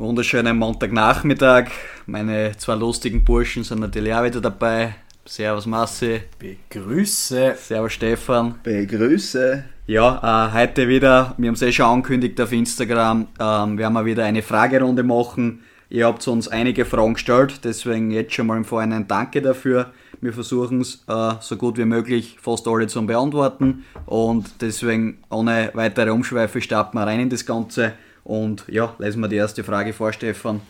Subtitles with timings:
[0.00, 1.72] Wunderschönen Montagnachmittag.
[2.06, 4.94] Meine zwei lustigen Burschen sind natürlich auch wieder dabei.
[5.24, 6.20] Servus Massi.
[6.38, 7.56] Begrüße.
[7.58, 8.60] Servus Stefan.
[8.62, 9.64] Begrüße.
[9.88, 14.04] Ja, äh, heute wieder, wir haben es eh schon angekündigt auf Instagram, ähm, werden wir
[14.04, 15.64] wieder eine Fragerunde machen.
[15.90, 19.90] Ihr habt uns einige Fragen gestellt, deswegen jetzt schon mal im Vorhinein Danke dafür.
[20.20, 25.70] Wir versuchen es äh, so gut wie möglich fast alle zu beantworten und deswegen ohne
[25.74, 27.94] weitere Umschweife starten wir rein in das Ganze.
[28.28, 30.60] Und ja, lesen wir die erste Frage vor, Stefan.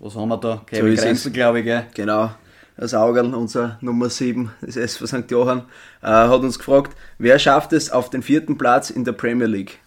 [0.00, 0.62] Was haben wir da?
[0.66, 1.86] Kevin so Grenzel, glaube ich, gell?
[1.94, 2.30] Genau.
[2.76, 5.30] Das Augerl, unser Nummer 7 des SV St.
[5.30, 5.60] Johann,
[6.02, 9.78] äh, hat uns gefragt, wer schafft es auf den vierten Platz in der Premier League?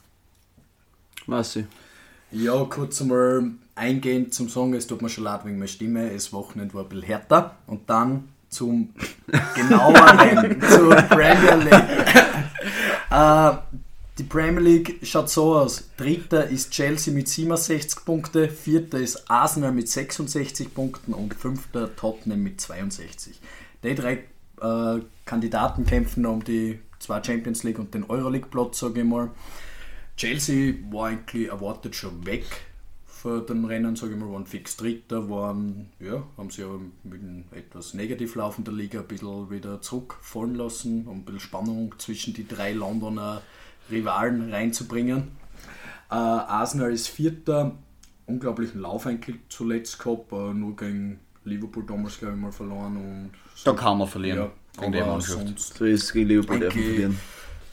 [1.28, 1.68] Massi.
[2.32, 6.34] Ja, kurz einmal eingehend zum Song, es tut mir schon leid wegen meiner Stimme, das
[6.34, 7.58] Wochenende war ein bisschen härter.
[7.68, 8.90] Und dann zum
[9.56, 12.16] genaueren, zur Premier League.
[13.12, 13.52] äh,
[14.18, 15.90] die Premier League schaut so aus.
[15.98, 22.44] Dritter ist Chelsea mit 67 Punkten, vierter ist Arsenal mit 66 Punkten und fünfter Tottenham
[22.44, 23.40] mit 62.
[23.84, 24.24] Die drei
[24.62, 29.32] äh, Kandidaten kämpfen um die zwei Champions League und den Euroleague-Platz, sage ich mal.
[30.16, 32.46] Chelsea war eigentlich erwartet schon weg
[33.06, 37.22] von dem Rennen, sage ich mal, waren fix Dritter, waren, ja, haben sie aber mit
[37.22, 42.34] einem etwas negativ laufenden Liga ein bisschen wieder zurückfallen lassen, um ein bisschen Spannung zwischen
[42.34, 43.42] die drei Londoner
[43.90, 45.32] Rivalen reinzubringen.
[46.10, 47.76] Äh, Arsenal ist Vierter,
[48.26, 53.32] unglaublichen Lauf eigentlich zuletzt gehabt, äh, nur gegen Liverpool damals glaube ich mal verloren und
[53.56, 54.52] so, da kann man verlieren.
[54.82, 57.20] Ja, aber sonst so ist gegen Liverpool verlieren.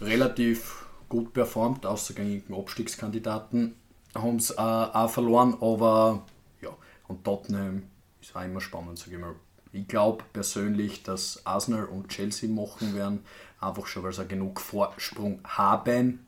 [0.01, 3.75] Relativ gut performt, außer gegen Abstiegskandidaten
[4.15, 6.27] haben es äh, auch verloren, aber
[6.61, 6.71] ja,
[7.09, 7.85] und Tottenham
[8.21, 9.35] ist auch immer spannend, sage ich mal.
[9.73, 13.21] Ich glaube persönlich, dass Arsenal und Chelsea machen werden,
[13.61, 16.27] einfach schon, weil sie genug Vorsprung haben.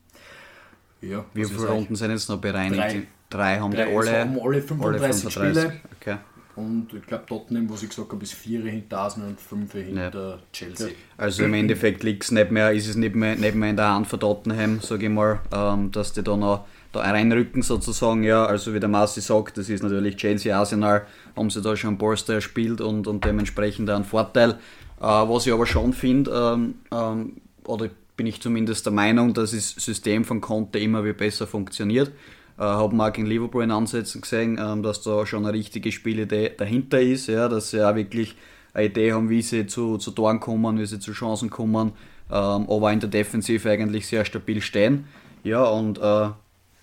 [1.00, 2.78] Ja, Wie viele Runden sind jetzt noch bereinigt?
[2.78, 5.33] Drei, drei haben drei, die alle, haben alle 35, 35.
[5.33, 5.80] Spiele.
[6.00, 6.16] Okay.
[6.55, 10.12] Und ich glaube Tottenham, was ich gesagt habe, ist vier hinter Arsenal und fünf hinter
[10.12, 10.38] ja.
[10.53, 10.91] Chelsea.
[11.16, 13.88] Also im Endeffekt liegt es nicht mehr, ist es nicht mehr, nicht mehr in der
[13.88, 18.44] Hand von Tottenham, sage ich mal, ähm, dass die da noch da reinrücken sozusagen, ja,
[18.44, 22.34] also wie der Massi sagt, das ist natürlich Chelsea, Arsenal, haben sie da schon Polster
[22.34, 24.59] erspielt und, und dementsprechend einen Vorteil.
[25.02, 27.32] Äh, was ich aber schon finde, ähm, ähm,
[27.64, 32.12] oder bin ich zumindest der Meinung, dass das System von Conte immer wie besser funktioniert.
[32.56, 36.52] Äh, wir auch gegen Liverpool in Ansätzen gesehen, ähm, dass da schon eine richtige Spielidee
[36.56, 38.36] dahinter ist, ja, dass sie auch wirklich
[38.74, 41.92] eine Idee haben, wie sie zu, zu Toren kommen, wie sie zu Chancen kommen,
[42.30, 45.06] ähm, aber in der Defensive eigentlich sehr stabil stehen.
[45.42, 46.28] Ja, und äh,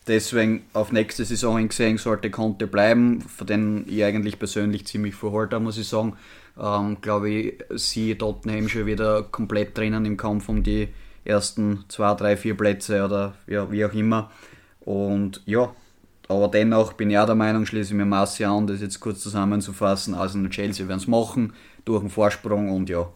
[0.10, 5.16] deswegen auf nächste Saison hin gesehen sollte Conte bleiben, von denen ich eigentlich persönlich ziemlich
[5.16, 6.18] verholt muss ich sagen.
[6.60, 10.90] Ähm, glaube ich, sie Tottenham schon wieder komplett drinnen im Kampf um die
[11.24, 14.32] ersten zwei, drei, vier Plätze oder ja, wie auch immer.
[14.82, 15.74] Und ja,
[16.28, 19.22] aber dennoch bin ich auch der Meinung, schließe ich mir Massi an, das jetzt kurz
[19.22, 20.14] zusammenzufassen.
[20.14, 21.54] Also in Chelsea werden es machen,
[21.86, 23.08] durch den Vorsprung und ja.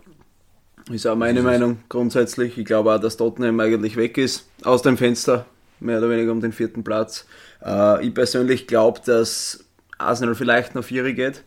[0.92, 2.58] Ist auch meine Meinung grundsätzlich.
[2.58, 5.46] Ich glaube auch, dass Tottenham eigentlich weg ist aus dem Fenster
[5.80, 7.26] mehr oder weniger um den vierten Platz.
[7.64, 9.66] Äh, ich persönlich glaube, dass
[9.98, 11.44] Arsenal vielleicht noch Vieri geht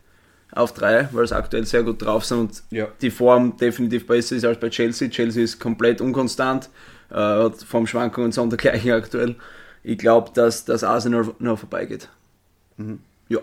[0.52, 2.88] auf drei, weil es aktuell sehr gut drauf sind und ja.
[3.00, 5.08] die Form definitiv besser ist als bei Chelsea.
[5.08, 6.70] Chelsea ist komplett unkonstant,
[7.10, 9.36] äh, hat vom Schwankungen sondergleichen aktuell.
[9.82, 12.08] Ich glaube, dass das Arsenal noch vorbeigeht.
[12.76, 13.00] Mhm.
[13.28, 13.40] Ja,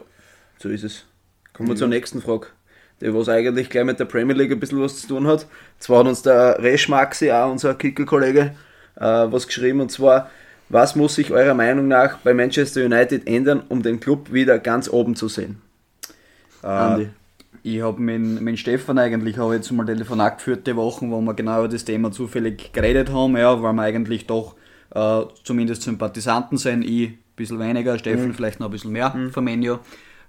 [0.57, 1.05] so ist es.
[1.53, 1.79] Kommen wir ja.
[1.79, 2.47] zur nächsten Frage,
[3.01, 5.45] die was eigentlich gleich mit der Premier League ein bisschen was zu tun hat.
[5.79, 8.55] Zwar hat uns der Resch Maxi, auch unser Kicker-Kollege,
[8.95, 10.29] äh, was geschrieben und zwar,
[10.69, 14.89] was muss sich eurer Meinung nach bei Manchester United ändern, um den Club wieder ganz
[14.89, 15.61] oben zu sehen?
[16.63, 17.07] Äh,
[17.61, 21.33] ich habe mit, mit Stefan eigentlich habe jetzt mal Telefonat geführt die Wochen, wo wir
[21.33, 24.55] genau über das Thema zufällig geredet haben, ja, weil wir eigentlich doch
[24.93, 26.83] äh, zumindest Sympathisanten sind.
[26.83, 28.33] Ich ein bisschen weniger, Stefan mhm.
[28.33, 29.31] vielleicht noch ein bisschen mehr mhm.
[29.31, 29.77] vom Menu.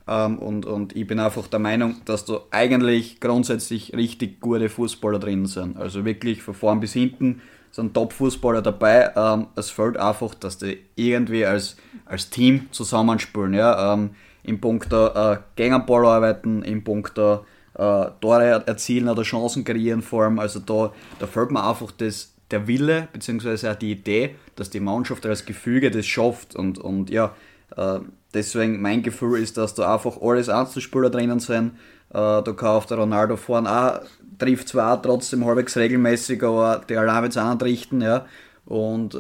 [0.07, 5.19] Ähm, und, und ich bin einfach der Meinung, dass da eigentlich grundsätzlich richtig gute Fußballer
[5.19, 5.77] drin sind.
[5.77, 7.41] Also wirklich von vorn bis hinten
[7.71, 9.11] sind Top-Fußballer dabei.
[9.17, 13.55] Ähm, es fällt einfach, dass die irgendwie als, als Team zusammenspielen.
[13.55, 13.95] Ja?
[13.95, 14.11] Ähm,
[14.45, 17.39] Im Punkt äh, gegen den Ball arbeiten, im Punkt äh,
[17.75, 20.39] Tore erzielen oder Chancen kreieren vor allem.
[20.39, 24.81] Also da, da fällt mir einfach das, der Wille, beziehungsweise auch die Idee, dass die
[24.81, 26.55] Mannschaft als Gefüge das schafft.
[26.55, 27.35] Und, und ja,
[27.77, 28.01] äh,
[28.33, 31.73] deswegen mein Gefühl ist, dass da einfach alles Einzelspieler drinnen sind.
[32.11, 34.01] Äh, da auf der Ronaldo vorne auch
[34.39, 38.27] trifft zwar trotzdem halbwegs regelmäßig, aber die Alarm jetzt auch nicht richten, ja.
[38.67, 39.19] Und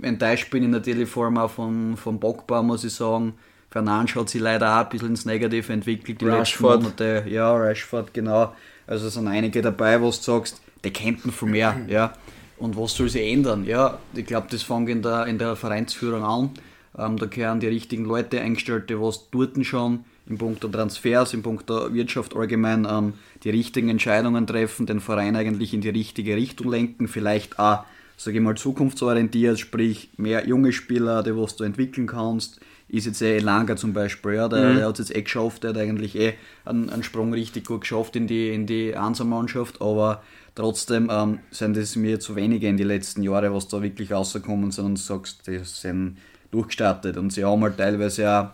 [0.00, 3.34] enttäuscht bin ich natürlich vor allem auch von, von Bockbau, muss ich sagen.
[3.76, 6.82] Fernandes hat sich leider auch ein bisschen ins Negative entwickelt die Rashford.
[6.82, 7.28] letzten Monate.
[7.28, 8.54] Ja, Rashford, genau.
[8.86, 12.14] Also es sind einige dabei, wo du sagst, die könnten von mehr, ja.
[12.56, 13.66] Und was soll sich ändern?
[13.66, 16.50] Ja, ich glaube, das fängt in der, in der Vereinsführung an.
[16.96, 21.34] Ähm, da gehören die richtigen Leute eingestellt, die was dort schon im Punkt der Transfers,
[21.34, 23.12] im Punkt der Wirtschaft allgemein ähm,
[23.44, 27.84] die richtigen Entscheidungen treffen, den Verein eigentlich in die richtige Richtung lenken, vielleicht auch,
[28.16, 33.20] sage ich mal, zukunftsorientiert, sprich mehr junge Spieler, die was du entwickeln kannst, ist jetzt
[33.20, 34.76] eh Langer zum Beispiel, ja, der, mhm.
[34.76, 36.34] der hat es jetzt eh geschafft, der hat eigentlich eh
[36.64, 40.22] einen, einen Sprung richtig gut geschafft in die, in die Einzelmannschaft, aber
[40.54, 44.70] trotzdem ähm, sind es mir zu wenige in die letzten Jahre, was da wirklich rausgekommen
[44.70, 46.18] sind und sagst, die sind
[46.52, 48.50] durchgestartet und sie haben halt teilweise auch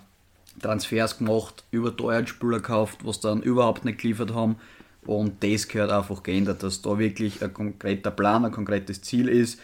[0.61, 4.57] Transfers gemacht, überteuert Spieler gekauft, was dann überhaupt nicht geliefert haben
[5.07, 9.59] und das gehört einfach geändert, dass da wirklich ein konkreter Plan, ein konkretes Ziel ist,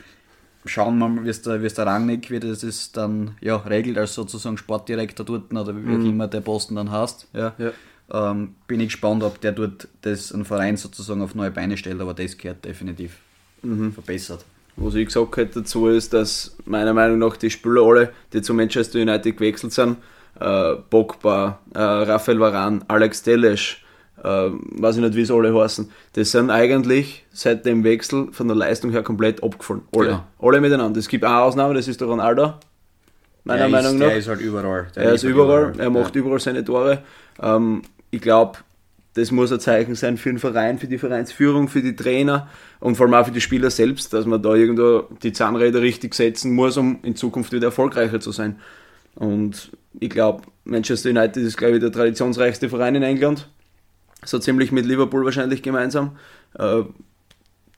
[0.65, 4.15] schauen wir mal, wie es der, der Rangnick, wie das ist dann ja, regelt, als
[4.15, 6.07] sozusagen Sportdirektor dort oder wie mhm.
[6.07, 7.29] immer der Posten dann hast.
[7.33, 7.55] Ja.
[7.59, 7.73] ja.
[8.11, 12.01] Ähm, bin ich gespannt, ob der dort das einen Verein sozusagen auf neue Beine stellt,
[12.01, 13.19] aber das gehört definitiv
[13.63, 13.93] mhm.
[13.93, 14.45] verbessert.
[14.77, 18.55] Was ich gesagt hätte dazu ist, dass meiner Meinung nach die Spieler alle, die zu
[18.55, 19.99] Manchester United gewechselt sind,
[20.39, 23.77] äh, Pogba, äh, Rafael Varane, Alex Telles,
[24.23, 24.51] äh,
[24.83, 28.57] weiß ich nicht, wie es alle heißen, das sind eigentlich seit dem Wechsel von der
[28.57, 29.83] Leistung her komplett abgefallen.
[29.95, 30.07] Alle.
[30.07, 30.25] Genau.
[30.41, 30.99] Alle miteinander.
[30.99, 32.55] Es gibt eine Ausnahme, das ist der Ronaldo.
[33.45, 34.09] Meiner der Meinung ist, nach.
[34.09, 34.89] Der ist halt überall.
[34.95, 35.81] Der er ist überall, überall.
[35.81, 36.21] er macht ja.
[36.21, 37.03] überall seine Tore.
[37.41, 38.59] Ähm, ich glaube,
[39.15, 42.49] das muss ein Zeichen sein für den Verein, für die Vereinsführung, für die Trainer
[42.79, 46.15] und vor allem auch für die Spieler selbst, dass man da irgendwo die Zahnräder richtig
[46.15, 48.61] setzen muss, um in Zukunft wieder erfolgreicher zu sein.
[49.15, 53.49] Und ich glaube, Manchester United ist, glaube ich, der traditionsreichste Verein in England
[54.25, 56.17] so ziemlich mit Liverpool wahrscheinlich gemeinsam.
[56.59, 56.83] Äh,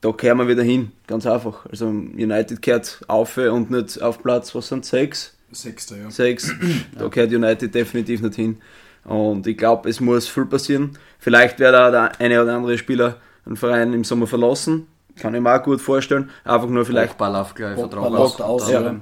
[0.01, 1.67] da kehren wir wieder hin, ganz einfach.
[1.67, 5.37] Also United kehrt auf und nicht auf Platz, was sind sechs?
[5.53, 6.11] Sechster, ja.
[6.11, 6.53] Sechs.
[6.99, 8.59] Da kehrt United definitiv nicht hin.
[9.05, 10.99] Und ich glaube, es muss viel passieren.
[11.19, 14.87] Vielleicht wird auch der eine oder andere Spieler einen Verein im Sommer verlassen.
[15.17, 16.31] Kann ich mir auch gut vorstellen.
[16.45, 17.19] Einfach nur vielleicht.
[17.19, 18.41] Ballaf gleich Vertrag aus.
[18.41, 18.97] aus ja.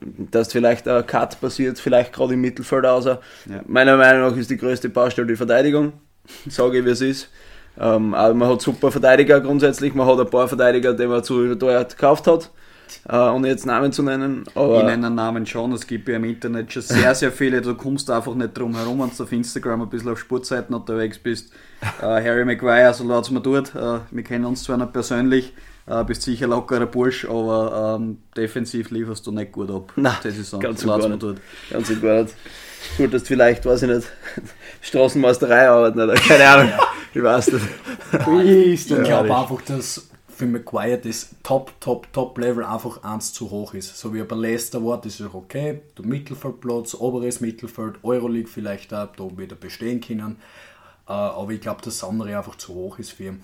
[0.00, 3.20] Dass vielleicht ein Cut passiert, vielleicht gerade im Mittelfeld außer.
[3.46, 3.60] Ja.
[3.66, 5.92] Meiner Meinung nach ist die größte Baustelle die Verteidigung
[6.48, 7.28] sage ich, wie es ist.
[7.78, 11.44] Ähm, aber man hat super Verteidiger grundsätzlich, man hat ein paar Verteidiger, die man zu
[11.44, 12.50] überteuert gekauft hat.
[13.08, 14.44] Äh, ohne jetzt Namen zu nennen.
[14.54, 17.60] Aber ich nenne einen Namen schon, es gibt ja im Internet schon sehr, sehr viele,
[17.60, 21.18] du kommst einfach nicht drum herum, wenn du auf Instagram ein bisschen auf Sportseiten unterwegs
[21.18, 21.52] bist.
[22.02, 25.54] Äh, Harry Maguire, so laut es mir tut, äh, wir kennen uns zwar nicht persönlich,
[25.90, 29.92] äh, bist sicher lockerer Bursch, aber ähm, defensiv lieferst du nicht gut ab.
[29.96, 31.20] Nein, das ist so, ganz so gar nicht.
[31.70, 32.34] Ganz und gar nicht.
[32.96, 34.08] Solltest vielleicht, weiß ich nicht,
[34.80, 36.72] Straßenmeisterei arbeiten oder keine Ahnung.
[37.12, 37.66] ich weiß nicht.
[38.42, 43.98] Ich glaube einfach, dass für Maguire das Top, Top, Top-Level einfach eins zu hoch ist.
[43.98, 45.82] So wie er bei Leicester war, das ist auch okay.
[45.98, 50.38] Der Mittelfeldplatz, oberes Mittelfeld, Euroleague vielleicht auch, da wieder bestehen können.
[51.06, 53.42] Äh, aber ich glaube, dass das andere einfach zu hoch ist für ihn.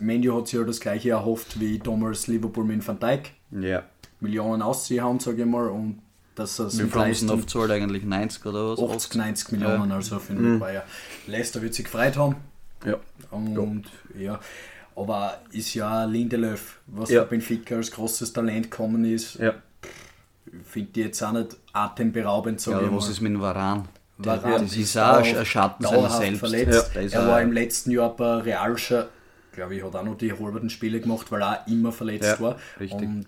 [0.00, 3.32] Menu hat sich ja das gleiche erhofft wie damals Liverpool mit Van Dijk.
[3.50, 3.82] Ja.
[4.20, 6.00] Millionen ausziehen, sage ich mal, und
[6.34, 6.94] dass er sind
[7.30, 8.78] oft zahlt eigentlich 90 oder was?
[8.78, 9.96] 80, 90 Millionen, ja.
[9.96, 10.58] also für den mhm.
[10.60, 10.84] Bayer.
[11.26, 12.36] Leicester wird sich gefreut haben.
[12.86, 12.96] Ja.
[13.30, 13.84] Und
[14.14, 14.20] ja.
[14.20, 14.40] ja.
[14.94, 17.24] Aber ist ja Lindelöf, was ja.
[17.24, 19.54] Benfica als großes Talent gekommen ist, ja.
[20.64, 22.60] finde ich jetzt auch nicht atemberaubend.
[22.60, 23.88] So ja, was ist mit Varan?
[24.18, 26.40] Varan das ist auch ein Schatten seiner selbst.
[26.40, 26.94] Verletzt.
[26.94, 27.20] Ja.
[27.20, 28.76] Er war im letzten Jahr bei Real
[29.52, 32.58] glaube ich, hat auch noch die halben Spiele gemacht, weil er auch immer verletzt war.
[32.80, 33.00] Richtig.
[33.00, 33.26] Und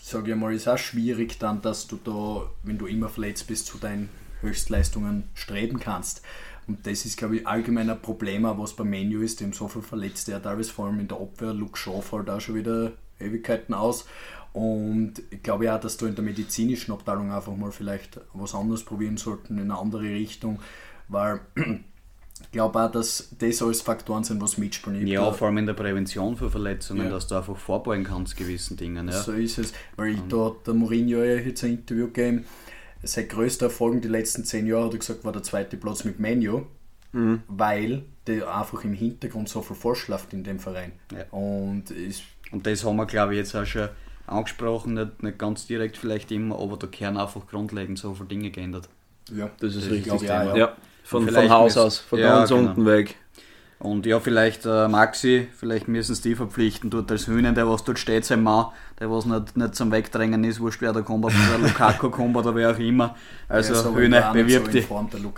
[0.00, 3.66] sage ich mal, ist auch schwierig dann, dass du da, wenn du immer verletzt bist,
[3.66, 4.08] zu deinen
[4.40, 6.22] Höchstleistungen streben kannst.
[6.66, 9.82] Und das ist, glaube ich, allgemein ein Problem, was beim Menu ist, dem so viel
[9.82, 11.52] Verletzte hat, teilweise vor allem in der Abwehr.
[11.52, 14.06] Luke Shaw fällt auch schon wieder Ewigkeiten aus.
[14.52, 18.84] Und ich glaube auch, dass du in der medizinischen Abteilung einfach mal vielleicht was anderes
[18.84, 20.60] probieren sollten, in eine andere Richtung,
[21.08, 21.40] weil
[22.40, 25.06] ich glaube auch, dass das alles Faktoren sind, was mitspielen.
[25.06, 27.10] Ja, vor allem in der Prävention für Verletzungen, ja.
[27.10, 29.08] dass du einfach vorbeugen kannst gewissen Dingen.
[29.08, 29.22] Ja.
[29.22, 32.44] So ist es, weil ich da der Mourinho ja jetzt ein Interview gegeben,
[33.02, 36.04] sein größter Erfolg in den letzten zehn Jahren, hat er gesagt, war der zweite Platz
[36.04, 36.62] mit Menu,
[37.12, 37.42] mhm.
[37.48, 40.92] weil der einfach im Hintergrund so viel vorschlaft in dem Verein.
[41.12, 41.24] Ja.
[41.30, 43.88] Und, ist Und das haben wir, glaube ich, jetzt auch schon
[44.26, 48.50] angesprochen, nicht, nicht ganz direkt vielleicht immer, aber da Kern einfach grundlegend so viele Dinge
[48.50, 48.88] geändert.
[49.32, 50.14] Ja, das ist das richtig.
[50.14, 50.76] Ist, ja, ja.
[51.10, 52.70] Von, von Haus aus, von ja, ganz genau.
[52.70, 53.16] unten weg.
[53.80, 57.82] Und ja, vielleicht äh, Maxi, vielleicht müssen sie die verpflichten, dort als Hühnen, der was
[57.82, 58.66] dort steht, sein Mann,
[59.00, 62.36] der was nicht, nicht zum Wegdrängen ist, wurscht wer da kommt, ob der Lukaku kommt
[62.36, 63.16] oder wer auch immer.
[63.48, 64.86] Also ja, Hühne bewirbt die.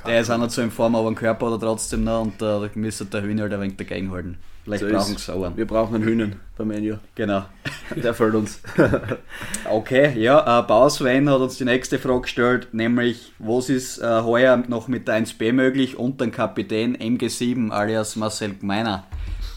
[0.05, 2.61] Der ist auch nicht so in Form, aber ein Körper oder trotzdem noch und äh,
[2.61, 4.37] da müsste der Hühne halt ein wenig dagegenhalten.
[4.65, 5.57] Vielleicht so brauchen sie auch einen.
[5.57, 6.97] Wir brauchen einen Hühnen beim Menu.
[7.17, 7.45] Genau.
[7.97, 8.61] Der fällt uns.
[9.71, 14.57] okay, ja, äh, Bauswein hat uns die nächste Frage gestellt, nämlich, was ist äh, heuer
[14.69, 19.05] noch mit der 1B möglich und dem Kapitän MG7 alias Marcel Gmeiner?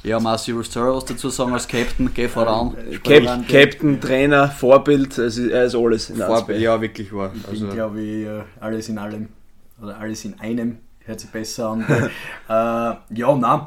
[0.03, 2.75] Ja, Marcy Rustero, was dazu sagen als Captain, geh voran.
[3.03, 7.31] Cap Captain, Trainer, Vorbild, er ist alles in Vorbild, Ja, wirklich wahr.
[7.35, 7.65] Ich also.
[7.65, 9.29] bin, glaube ich, äh, alles in allem,
[9.81, 11.81] oder alles in einem, hört sich besser an.
[12.49, 13.61] äh, ja, nein,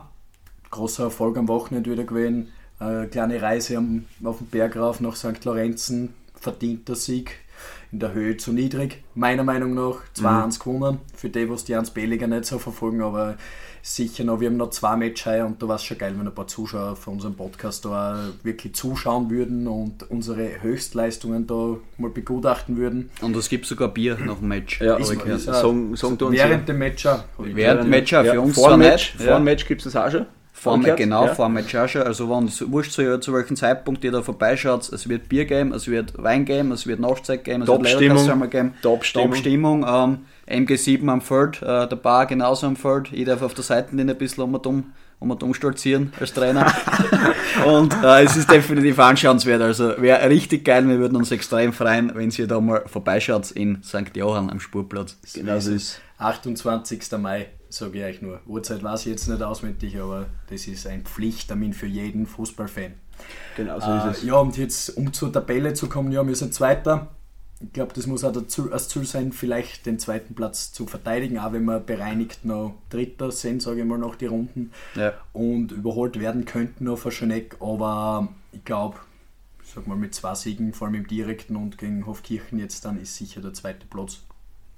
[0.70, 2.52] großer Erfolg am Wochenende wieder gewesen.
[2.80, 5.44] Äh, kleine Reise am, auf den Berg rauf nach St.
[5.44, 7.32] Lorenzen, verdienter Sieg
[7.90, 9.96] in der Höhe zu niedrig, meiner Meinung nach.
[10.16, 10.58] 2-1 mhm.
[10.58, 13.37] gewonnen, für die, was die 1 B-Liga nicht so verfolgen, aber
[13.82, 16.35] sicher noch, wir haben noch zwei Matches und da war es schon geil, wenn ein
[16.35, 22.76] paar Zuschauer von unserem Podcast da wirklich zuschauen würden und unsere Höchstleistungen da mal begutachten
[22.76, 23.11] würden.
[23.20, 24.80] Und es gibt sogar Bier nach dem Match.
[24.80, 27.25] Ja, ist, ist, Song, Song während dem Match auch.
[27.38, 29.26] Während dem Match auch, für ja, uns vor dem Match, ja.
[29.26, 30.26] vor dem Match gibt es das auch schon.
[30.52, 30.94] Vor okay.
[30.97, 31.35] genau, ja.
[31.35, 32.02] vor Match auch schon.
[32.02, 35.73] Also wenn es wurscht zu, zu welchem Zeitpunkt ihr da vorbeischaut, es wird Bier geben,
[35.73, 38.75] es wird Wein geben, es wird Nachzeit geben, es wird Leberkasse geben.
[38.82, 39.30] Top-Stimmung.
[39.30, 39.87] Top-Stimmung.
[39.88, 43.12] Ähm, MG7 am Feld, äh, der Bar genauso am Feld.
[43.12, 46.32] Ich darf auf der Seitenlinie ein bisschen um und um, um, und um stolzieren als
[46.32, 46.72] Trainer.
[47.66, 49.60] und äh, es ist definitiv anschauenswert.
[49.62, 53.82] Also wäre richtig geil, wir würden uns extrem freuen, wenn ihr da mal vorbeischaut in
[53.82, 54.16] St.
[54.16, 55.16] Johann am Spurplatz.
[55.34, 57.12] Genau so ist 28.
[57.18, 58.40] Mai sage ich euch nur.
[58.46, 62.94] Uhrzeit weiß ich jetzt nicht auswendig, aber das ist ein Pflichttermin für jeden Fußballfan.
[63.56, 64.24] Genau so äh, ist es.
[64.24, 67.08] Ja, und jetzt, um zur Tabelle zu kommen, ja, wir sind Zweiter.
[67.60, 71.38] Ich glaube, das muss auch dazu, als Ziel sein, vielleicht den zweiten Platz zu verteidigen,
[71.38, 74.70] auch wenn wir bereinigt noch Dritter sind, sage ich mal, nach die Runden.
[74.94, 75.14] Ja.
[75.32, 78.98] Und überholt werden könnten noch von Schoneck, aber ich glaube,
[79.74, 83.16] sag mal, mit zwei Siegen, vor allem im direkten und gegen Hofkirchen jetzt dann, ist
[83.16, 84.20] sicher der zweite Platz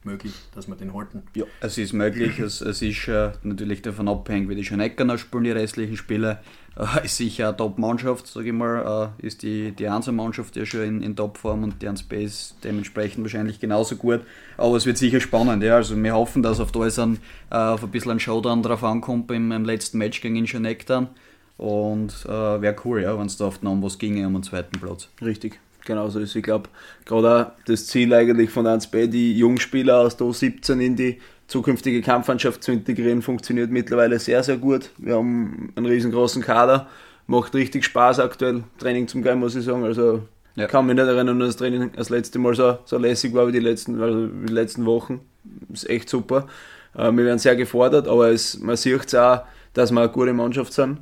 [0.04, 1.22] möglich, dass wir den halten.
[1.34, 2.38] Ja, es ist möglich.
[2.38, 6.38] es, es ist äh, natürlich davon abhängig, wie die Schönecker noch spielen, die restlichen Spiele.
[6.76, 9.12] Äh, ist sicher eine Top-Mannschaft, sage ich mal.
[9.20, 13.60] Äh, ist die, die Einser-Mannschaft ja schon in, in Top-Form und Anspe ist dementsprechend wahrscheinlich
[13.60, 14.20] genauso gut.
[14.56, 15.62] Aber es wird sicher spannend.
[15.62, 15.76] Ja.
[15.76, 17.18] Also wir hoffen, dass auf alles ein,
[17.50, 21.08] äh, auf ein bisschen ein Showdown drauf ankommt im, im letzten Match gegen Schöneck dann.
[21.56, 25.10] Und wäre cool, ja, wenn es da oft noch was ginge um den zweiten Platz.
[25.20, 26.34] Richtig genauso ist.
[26.34, 26.68] Ich glaube,
[27.04, 31.20] gerade das Ziel eigentlich von 1B, die Jungspieler aus der U17 in die
[31.50, 34.90] zukünftige Kampfmannschaft zu integrieren, funktioniert mittlerweile sehr, sehr gut.
[34.98, 36.88] Wir haben einen riesengroßen Kader,
[37.26, 39.84] macht richtig Spaß aktuell, Training zum Gehen, muss ich sagen.
[39.84, 40.22] Also
[40.54, 40.66] ja.
[40.66, 43.52] kann mich nicht erinnern, dass das Training das letzte Mal so, so lässig war wie
[43.52, 45.20] die letzten, also die letzten Wochen.
[45.72, 46.46] ist echt super.
[46.94, 49.42] Äh, wir werden sehr gefordert, aber es, man sieht es auch,
[49.74, 50.98] dass wir eine gute Mannschaft sind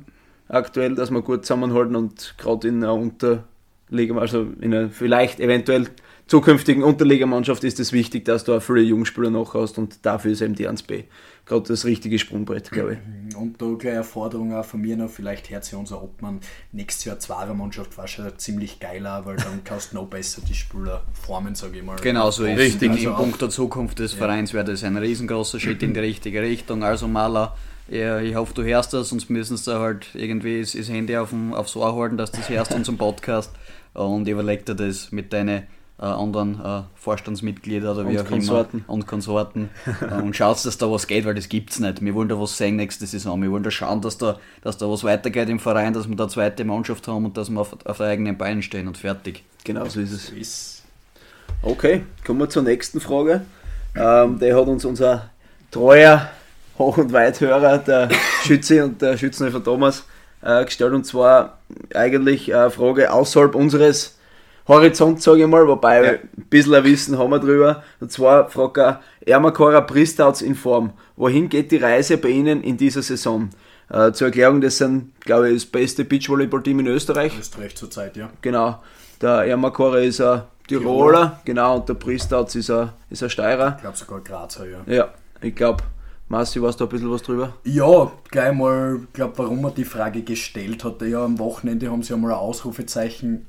[0.49, 3.43] aktuell, dass wir gut zusammenhalten und gerade in einer unter
[3.89, 5.87] Liga, also in einer vielleicht eventuell
[6.29, 10.41] zukünftigen Unterligamannschaft ist es wichtig, dass du auch viele Jungspieler noch hast und dafür ist
[10.41, 11.05] eben die 1B
[11.49, 13.35] gerade das richtige Sprungbrett, glaube ich.
[13.35, 16.39] Und da gleich eine Forderung auch von mir noch, vielleicht hört sich unser Obmann,
[16.71, 21.03] nächstes Jahr Zweiermannschaft war schon ziemlich geiler, weil dann kannst du noch besser die Spieler
[21.11, 21.97] formen, sage ich mal.
[21.97, 22.91] Genau so ist Richtig.
[22.91, 24.19] Also Im Punkt der Zukunft des ja.
[24.19, 26.83] Vereins wäre das ein riesengroßer Schritt in die richtige Richtung.
[26.83, 27.55] Also Maler,
[27.89, 31.29] ja, ich hoffe, du hörst das, sonst müssen sie halt irgendwie das, das Handy auf
[31.31, 33.51] dem, aufs Ohr halten, dass du das hörst, unseren Podcast
[33.93, 35.63] und überleg dir das mit deinen
[35.99, 38.77] äh, anderen äh, Vorstandsmitgliedern oder wie und auch Konsorten.
[38.79, 39.69] immer und Konsorten
[40.01, 42.03] äh, und schaust, dass da was geht, weil das gibt es nicht.
[42.03, 43.41] Wir wollen da was sehen nächste Saison.
[43.41, 46.23] Wir wollen da schauen, dass da, dass da was weitergeht im Verein, dass wir da
[46.23, 49.43] eine zweite Mannschaft haben und dass wir auf, auf eigenen Beinen stehen und fertig.
[49.63, 50.83] Genau so ist es.
[51.61, 53.41] Okay, kommen wir zur nächsten Frage.
[53.95, 55.29] Ähm, der hat uns unser
[55.71, 56.29] treuer
[56.77, 58.09] Hoch- und Weithörer, der
[58.43, 60.05] Schütze und der Schützenhelfer Thomas,
[60.41, 61.57] äh, gestellt und zwar
[61.93, 64.18] eigentlich eine Frage außerhalb unseres
[64.69, 66.11] Horizonts, sage ich mal, wobei ja.
[66.11, 67.83] ein bisschen ein Wissen haben wir drüber.
[67.99, 70.91] Und zwar fragt er, Ermakora Pristouts in Form.
[71.15, 73.49] Wohin geht die Reise bei Ihnen in dieser Saison?
[73.89, 77.33] Äh, zur Erklärung, das sind, glaube ich, das beste Beachvolleyball-Team in Österreich.
[77.39, 78.29] Österreich zurzeit, ja.
[78.43, 78.79] Genau.
[79.19, 83.73] Der Ermakora ist ein Tiroler, Tiroler, genau, und der Pristouts ist ein, ist ein Steirer.
[83.77, 84.77] Ich glaube sogar Grazer, ja.
[84.85, 85.09] Ja,
[85.41, 85.83] ich glaube,
[86.27, 87.53] Marci, weißt du ein bisschen was drüber?
[87.63, 91.01] Ja, gleich mal, ich glaube, warum er die Frage gestellt hat.
[91.01, 93.47] Ja, am Wochenende haben sie einmal ein Ausrufezeichen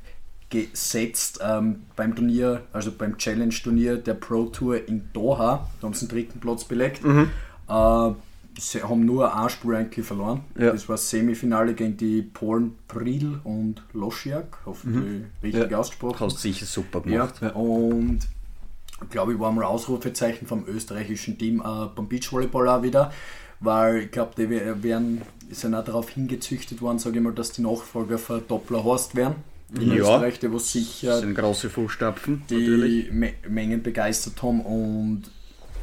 [0.51, 5.69] gesetzt ähm, beim Turnier, also beim Challenge-Turnier der Pro Tour in Doha.
[5.81, 7.05] Da haben sie den dritten Platz belegt.
[7.05, 7.31] Mhm.
[7.69, 8.11] Äh,
[8.59, 10.43] sie haben nur ein Spiel eigentlich verloren.
[10.59, 10.73] Ja.
[10.73, 14.59] Das war das Semifinale gegen die Polen Pril und Losiak.
[14.67, 15.27] Hoffentlich mhm.
[15.43, 15.79] richtig ja.
[15.79, 16.27] ausgesprochen.
[16.27, 17.37] Hast sicher super gemacht.
[17.41, 18.21] Ja, und
[19.09, 23.13] glaube ich, war mal Ausrufezeichen vom österreichischen Team äh, beim Beachvolleyball auch wieder,
[23.61, 27.63] weil ich glaube, die werden, sind auch darauf hingezüchtet worden, sage ich mal, dass die
[27.63, 29.37] Nachfolger von Doppler Horst werden.
[29.75, 33.13] In ja, Österreich, die was sicher das sind große Fußstapfen, die natürlich.
[33.13, 35.23] Me Mengen begeistert haben und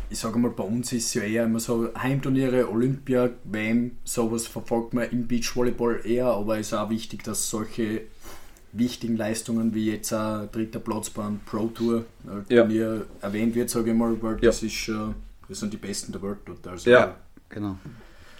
[0.09, 4.47] ich sage mal, bei uns ist es ja eher immer so Heimturniere, Olympia, WM, sowas
[4.47, 8.01] verfolgt man im Beachvolleyball eher, aber es ist auch wichtig, dass solche
[8.73, 12.61] wichtigen Leistungen wie jetzt ein dritter Platz beim Pro Tour äh, ja.
[12.61, 14.49] Turnier erwähnt wird, sage ich mal, weil ja.
[14.49, 14.91] das ist
[15.49, 16.67] das sind die besten der Welt dort.
[16.67, 17.15] Also, ja,
[17.49, 17.77] genau.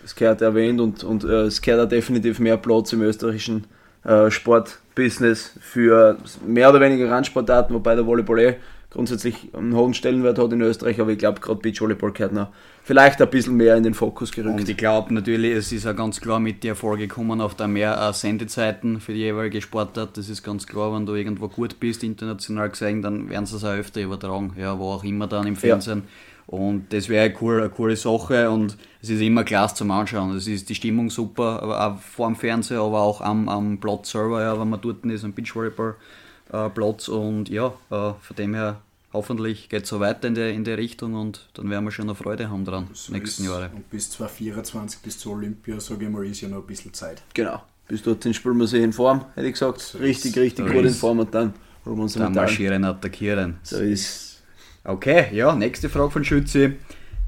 [0.03, 3.65] es gehört erwähnt und, und äh, es gehört auch definitiv mehr Platz im österreichischen
[4.03, 8.55] äh, Sportbusiness für mehr oder weniger Randsportarten, wobei der Volleyball eh
[8.89, 12.47] grundsätzlich einen hohen Stellenwert hat in Österreich, aber ich glaube gerade Beachvolleyball gehört noch
[12.83, 14.59] vielleicht ein bisschen mehr in den Fokus gerückt.
[14.59, 17.67] Und ich glaube natürlich, es ist auch ganz klar mit den Erfolgen gekommen auf da
[17.67, 20.15] mehr Sendezeiten für die jeweilige Sportart.
[20.15, 23.65] Das ist ganz klar, wenn du irgendwo gut bist, international gesehen, dann werden sie es
[23.65, 26.03] auch öfter übertragen, ja, wo auch immer dann im Fernsehen.
[26.05, 26.36] Ja.
[26.47, 30.35] Und das wäre eine coole, eine coole Sache und es ist immer klasse zum Anschauen.
[30.35, 34.11] Es ist die Stimmung super, aber auch vor dem Fernseher, aber auch am, am Platz
[34.11, 37.07] selber, ja, wenn man dort ist, am Beachvolleyball-Platz.
[37.09, 40.63] Äh, und ja, äh, von dem her hoffentlich geht es so weiter in der, in
[40.63, 43.69] der Richtung und dann werden wir schon noch Freude haben dran, so nächsten Jahre.
[43.75, 47.21] Und bis 2024, bis zur Olympia, sage ich mal, ist ja noch ein bisschen Zeit.
[47.33, 47.61] Genau.
[47.89, 49.81] Bis dorthin spielen wir sie in Form, hätte ich gesagt.
[49.81, 51.53] So richtig, richtig so gut in Form und dann
[51.85, 53.57] holen wir uns Dann marschieren, attackieren.
[53.63, 54.26] So ist
[54.87, 56.75] Okay, ja, nächste Frage von Schützi,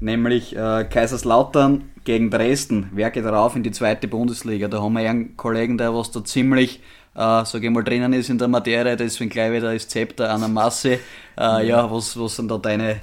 [0.00, 2.88] nämlich äh, Kaiserslautern gegen Dresden.
[2.94, 4.66] Wer geht rauf in die zweite Bundesliga?
[4.66, 6.80] Da haben wir einen Kollegen, der was da ziemlich,
[7.14, 10.40] äh, sage ich mal, drinnen ist in der Materie, deswegen gleich wieder das Zepter an
[10.40, 11.00] der Masse.
[11.38, 13.02] Äh, ja, was, was sind da deine,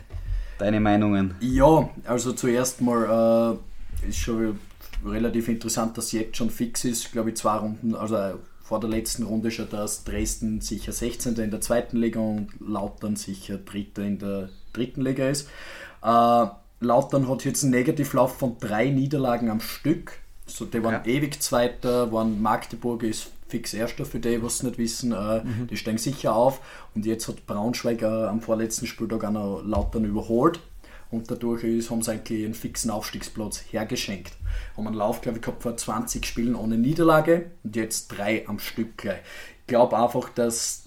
[0.58, 1.36] deine Meinungen?
[1.40, 3.60] Ja, also zuerst mal
[4.04, 4.58] äh, ist schon
[5.06, 8.34] relativ interessant, dass jetzt schon fix ist, glaube ich, zwei Runden, also äh,
[8.68, 11.36] vor der letzten Runde schon, dass Dresden sicher 16.
[11.36, 15.48] in der zweiten Liga und Lautern sicher Dritter in der dritten Liga ist.
[16.04, 16.48] Äh,
[16.82, 20.20] Lautern hat jetzt einen Negativlauf von drei Niederlagen am Stück.
[20.46, 21.06] So, die waren ja.
[21.06, 25.14] ewig Zweiter, waren Magdeburg ist fix Erster für die, was nicht wissen.
[25.14, 25.68] Äh, mhm.
[25.68, 26.60] Die steigen sicher auf.
[26.94, 30.60] Und jetzt hat Braunschweig äh, am vorletzten Spieltag auch noch Lautern überholt
[31.10, 34.34] und dadurch ist, haben sie eigentlich einen fixen Aufstiegsplatz hergeschenkt.
[34.76, 38.60] Haben einen Lauf, glaube ich, gehabt vor 20 Spielen ohne Niederlage und jetzt drei am
[38.60, 39.20] Stück gleich.
[39.62, 40.84] Ich glaube einfach, dass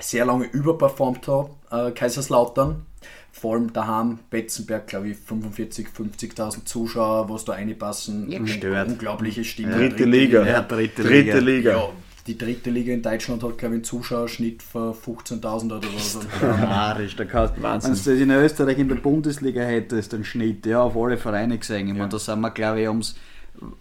[0.00, 2.86] sehr lange überperformt hat, äh, Kaiserslautern.
[3.32, 8.30] Vor allem daheim, Betzenberg, glaube ich, 45, 50.000 Zuschauer, was da reinpassen.
[8.30, 8.40] Ja,
[8.82, 9.72] unglaubliche Stimme.
[9.72, 10.46] Dritte, dritte Liga.
[10.46, 11.38] Ja, dritte, dritte Liga.
[11.38, 11.70] Liga.
[11.70, 11.88] Ja,
[12.26, 16.18] die dritte Liga in Deutschland hat, glaube ich, einen Zuschauerschnitt von 15.000 oder was.
[16.40, 20.66] Narisch, da kannst du, wenn du das in Österreich in der Bundesliga hättest, den Schnitt,
[20.66, 21.88] ja, auf alle Vereine gesehen.
[21.88, 21.98] Ich ja.
[21.98, 23.14] meine, da sind wir, glaube ich, ums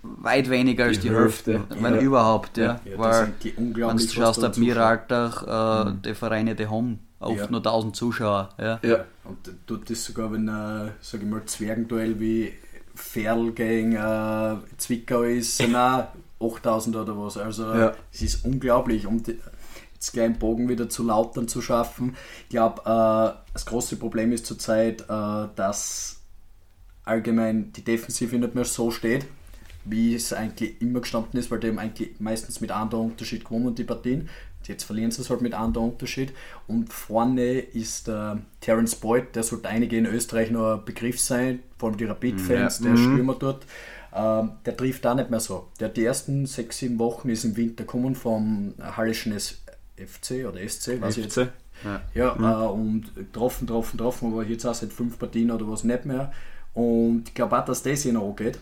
[0.01, 1.75] weit weniger als die, die Hälfte, Hälfte.
[1.81, 2.01] wenn ja.
[2.01, 2.79] überhaupt, ja.
[2.85, 6.01] ja Weil, wenn du schaust, ab mir Alltag, äh, mhm.
[6.01, 7.47] die Vereine, die haben oft ja.
[7.49, 8.49] nur 1000 Zuschauer.
[8.57, 8.79] Ja.
[8.83, 9.05] ja.
[9.23, 12.51] Und tut das sogar, wenn ein, äh, sag ich mal, Zwergenduell wie
[12.95, 16.07] Ferl gegen äh, Zwickau ist, sind auch
[16.39, 17.37] 8000 oder was.
[17.37, 17.93] Also ja.
[18.11, 19.05] es ist unglaublich.
[19.05, 19.21] Um
[19.99, 22.15] jetzt gleich einen Bogen wieder zu Lautern zu schaffen.
[22.43, 26.21] Ich glaube, äh, das große Problem ist zurzeit, äh, dass
[27.03, 29.25] allgemein die Defensive nicht mehr so steht,
[29.83, 33.75] wie es eigentlich immer gestanden ist, weil die haben eigentlich meistens mit einem Unterschied gewonnen,
[33.75, 34.29] die Partien.
[34.65, 36.31] Jetzt verlieren sie es halt mit einem Unterschied.
[36.67, 41.59] Und vorne ist der Terence Boyd, der sollte einige in Österreich noch ein Begriff sein,
[41.77, 42.85] vor allem die Rapid-Fans, ja.
[42.85, 42.97] der mhm.
[42.97, 43.65] Stürmer dort.
[44.13, 45.67] Ähm, der trifft da nicht mehr so.
[45.79, 50.67] Der hat die ersten sechs, sieben Wochen ist im Winter gekommen vom Hallischen FC oder
[50.67, 51.17] SC, weiß FC.
[51.17, 51.37] ich jetzt.
[51.37, 52.43] Ja, ja mhm.
[52.43, 56.31] äh, und getroffen, getroffen, getroffen, aber jetzt auch seit fünf Partien oder was nicht mehr.
[56.73, 58.59] Und ich glaube auch, dass das hier noch angeht.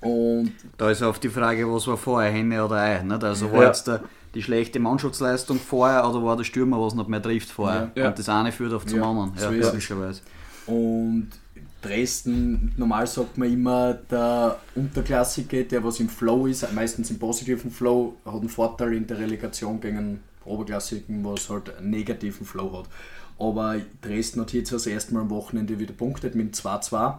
[0.00, 3.02] Und da ist auch die Frage, was war vorher, Henne oder Ei.
[3.02, 3.24] Nicht?
[3.24, 3.68] Also war ja.
[3.68, 4.02] jetzt der,
[4.34, 7.90] die schlechte Mannschaftsleistung vorher oder war der Stürmer, was nicht mehr trifft vorher?
[7.94, 8.08] Ja.
[8.08, 9.32] Und das eine führt auf zum anderen.
[9.36, 10.20] Ja, so logischerweise.
[10.66, 11.30] Und
[11.82, 17.70] Dresden, normal sagt man immer, der Unterklassige, der was im Flow ist, meistens im positiven
[17.70, 22.78] Flow, hat einen Vorteil in der Relegation gegen einen Oberklassigen, was halt einen negativen Flow
[22.78, 22.88] hat.
[23.38, 27.18] Aber Dresden hat jetzt das erste Mal am Wochenende wieder punktet mit 2-2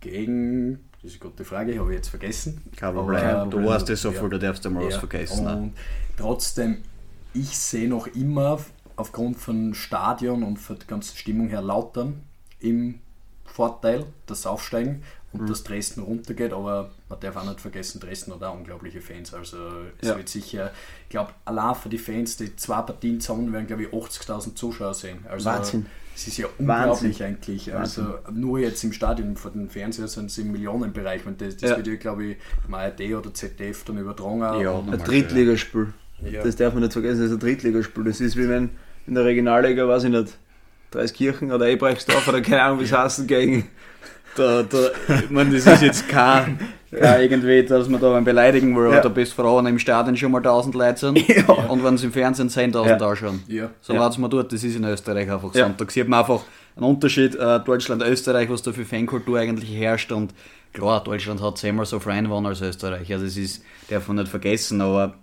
[0.00, 2.62] gegen, das ist eine gute Frage, habe ich jetzt vergessen.
[2.76, 4.90] Kein Problem, du weißt es so viel, du darfst einmal ja.
[4.90, 5.44] was vergessen.
[5.44, 5.56] Ne?
[5.56, 5.72] Und
[6.16, 6.78] trotzdem,
[7.34, 8.60] ich sehe noch immer
[8.96, 12.22] aufgrund von Stadion und von der ganzen Stimmung her Lautern
[12.60, 13.00] im
[13.52, 15.46] Vorteil, das Aufsteigen und mhm.
[15.46, 19.34] dass Dresden runtergeht, aber man darf auch nicht vergessen, Dresden hat auch unglaubliche Fans.
[19.34, 19.58] Also
[20.00, 20.16] es ja.
[20.16, 20.72] wird sicher,
[21.04, 24.94] ich glaube, allein für die Fans, die zwei Partien zusammen werden, glaube ich, 80.000 Zuschauer
[24.94, 25.18] sehen.
[25.28, 25.86] Also, Wahnsinn.
[26.14, 27.26] Es ist ja unglaublich Wahnsinn.
[27.26, 27.74] eigentlich.
[27.74, 28.40] Also Wahnsinn.
[28.40, 31.24] nur jetzt im Stadion vor den Fernseher sind es im Millionenbereich.
[31.26, 31.76] Und das, das ja.
[31.76, 34.60] wird ja, glaube ich, im ARD oder ZDF dann übertragen.
[34.60, 35.92] Ja, ein Drittligaspiel.
[36.22, 36.42] Ja.
[36.42, 38.02] Das darf man nicht vergessen, das ist ein Drittligaspiel.
[38.02, 38.70] Das ist wie wenn
[39.06, 40.36] in der Regionalliga, weiß ich nicht,
[40.90, 43.68] Dreiskirchen oder Ebrechtsdorf oder keine Ahnung, wie es heißen, gegen.
[44.36, 44.78] Da, da,
[45.22, 46.58] ich meine, das ist jetzt kein,
[46.92, 49.00] kein irgendwie, dass man da beim beleidigen will, ja.
[49.00, 51.44] da bist froh, wenn im Stadion schon mal 1000 Leute sind ja.
[51.44, 52.96] und wenn es im Fernsehen 10.000 ja.
[52.96, 53.42] anschauen.
[53.48, 53.70] Ja.
[53.80, 54.10] So ja.
[54.16, 55.64] man tut, das ist in Österreich einfach so.
[55.64, 56.42] Und da sieht man einfach
[56.76, 60.32] einen Unterschied, äh, Deutschland, Österreich, was da für Fankultur eigentlich herrscht und
[60.72, 64.28] klar, Deutschland hat zehnmal so viele Einwohner als Österreich, also das ist, darf man nicht
[64.28, 65.14] vergessen, aber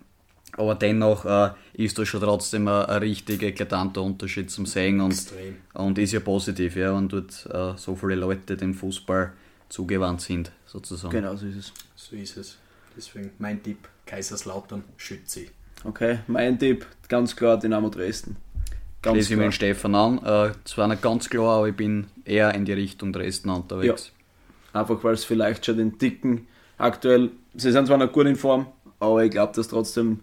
[0.58, 5.34] aber dennoch äh, ist das schon trotzdem ein, ein richtig eklatanter Unterschied zum Sehen und,
[5.74, 9.34] und ist ja positiv, ja, wenn dort äh, so viele Leute den Fußball
[9.70, 11.12] zugewandt sind, sozusagen.
[11.12, 11.74] Genau, so ist es.
[11.96, 12.58] So ist es.
[12.96, 15.50] Deswegen mein Tipp, Kaiserslautern, Schützi.
[15.84, 18.38] Okay, mein Tipp, ganz klar Dynamo Dresden.
[19.02, 20.18] Ganz Schließe ich mit Stefan an.
[20.24, 24.12] Äh, zwar nicht ganz klar, aber ich bin eher in die Richtung Dresden unterwegs.
[24.74, 24.82] Ja.
[24.82, 28.68] Einfach weil es vielleicht schon den dicken aktuell, sie sind zwar noch gut in Form,
[29.00, 30.22] aber ich glaube, dass trotzdem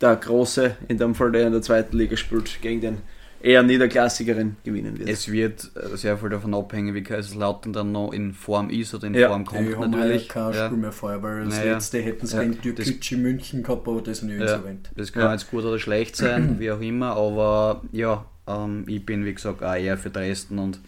[0.00, 2.98] der Große, in dem Fall der in der zweiten Liga spielt, gegen den
[3.40, 5.08] eher niederklassigeren gewinnen wird.
[5.08, 9.06] Es wird äh, sehr viel davon abhängen, wie Kaiserslautern dann noch in Form ist oder
[9.06, 9.28] in ja.
[9.28, 10.28] Form kommt ja, natürlich.
[10.28, 10.66] kein ja.
[10.66, 11.74] Spiel mehr vorher, weil das naja.
[11.74, 12.42] letzte hätten sie ja.
[12.42, 14.42] gegen Türkgücü München gehabt, aber das nicht ja.
[14.42, 14.90] insolvent.
[14.96, 19.24] Das kann jetzt gut oder schlecht sein, wie auch immer, aber ja, ähm, ich bin
[19.24, 20.80] wie gesagt auch eher für Dresden und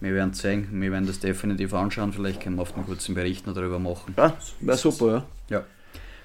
[0.00, 3.46] wir werden sehen, wir werden das definitiv anschauen, vielleicht können wir auf einen kurzen Bericht
[3.46, 4.12] noch darüber machen.
[4.18, 5.58] Ja, wäre super, ja.
[5.58, 5.64] Ja.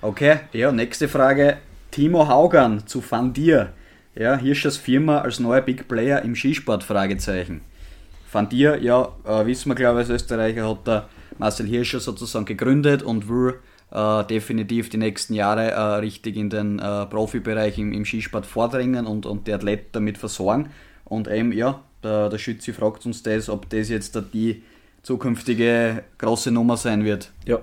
[0.02, 1.58] Okay, ja, nächste Frage.
[1.91, 3.73] Timo Haugan zu Van Dir.
[4.13, 6.84] Ja, Hirschers Firma als neuer Big Player im Skisport?
[6.84, 7.62] Fragezeichen.
[8.32, 12.45] Van Dir, ja, äh, wissen wir glaube ich als Österreicher, hat der Marcel Hirscher sozusagen
[12.45, 13.56] gegründet und will
[13.91, 19.08] äh, definitiv die nächsten Jahre äh, richtig in den äh, Profibereich im, im, Skisport vordringen
[19.08, 20.69] und, und die Athleten damit versorgen.
[21.06, 24.62] Und eben, ja, der, der Schütze fragt uns das, ob das jetzt die
[25.02, 27.32] zukünftige große Nummer sein wird.
[27.45, 27.62] Ja.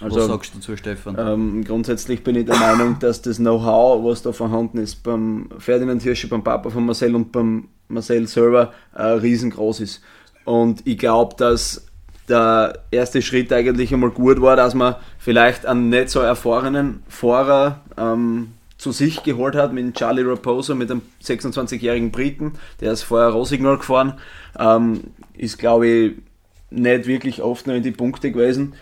[0.00, 1.16] Also, was sagst du dazu, Stefan?
[1.18, 6.02] Ähm, grundsätzlich bin ich der Meinung, dass das Know-how, was da vorhanden ist, beim Ferdinand
[6.02, 10.02] Hirsche, beim Papa von Marcel und beim Marcel selber äh, riesengroß ist.
[10.44, 11.86] Und ich glaube, dass
[12.28, 17.80] der erste Schritt eigentlich einmal gut war, dass man vielleicht einen nicht so erfahrenen Fahrer
[17.98, 23.28] ähm, zu sich geholt hat mit Charlie Raposo, mit einem 26-jährigen Briten, der ist vorher
[23.30, 24.14] Rosignol gefahren,
[24.58, 25.02] ähm,
[25.36, 26.12] ist glaube ich
[26.70, 28.74] nicht wirklich oft noch in die Punkte gewesen,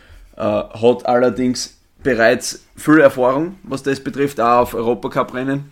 [0.44, 5.70] hat allerdings bereits viel Erfahrung, was das betrifft, auch auf Europacup-Rennen.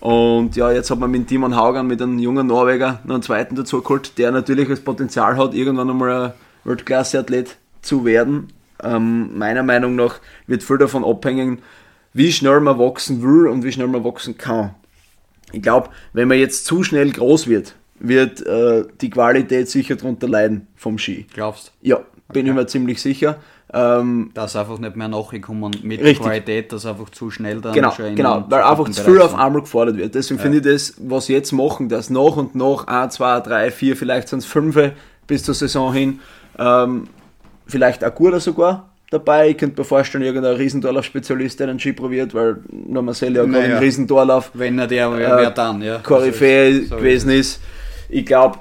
[0.00, 3.56] Und ja, jetzt hat man mit Timon Haugan, mit einem jungen Norweger, noch einen zweiten
[3.56, 6.32] dazu geholt, der natürlich das Potenzial hat, irgendwann einmal ein
[6.64, 8.48] Weltklasse-Athlet zu werden.
[8.82, 11.60] Ähm, meiner Meinung nach wird viel davon abhängen,
[12.12, 14.74] wie schnell man wachsen will und wie schnell man wachsen kann.
[15.52, 20.28] Ich glaube, wenn man jetzt zu schnell groß wird, wird äh, die Qualität sicher darunter
[20.28, 21.26] leiden vom Ski.
[21.32, 21.96] Glaubst Ja,
[22.32, 22.48] bin okay.
[22.48, 23.38] ich mir ziemlich sicher.
[23.72, 26.20] Ähm, dass einfach nicht mehr nachgekommen mit richtig.
[26.20, 29.62] Qualität, dass einfach zu schnell dann genau, schon Genau, weil einfach zu viel auf einmal
[29.62, 30.14] gefordert wird.
[30.14, 30.42] Deswegen ja.
[30.42, 33.96] finde ich das, was sie jetzt machen, dass nach und nach 1, 2, 3, 4,
[33.96, 34.92] vielleicht sind es 5
[35.26, 36.20] bis zur Saison hin,
[36.60, 37.08] ähm,
[37.66, 39.50] vielleicht auch guter sogar, dabei.
[39.50, 43.76] Ich könnte mir vorstellen, irgendein Riesendorlauf-Spezialist, der den Ski probiert, weil nur Marcel ja naja.
[43.76, 45.98] im Riesendorlauf Wenn er der, wer, wer dann, ja.
[45.98, 47.60] Koryphäe so gewesen ist.
[48.08, 48.58] Ich glaube,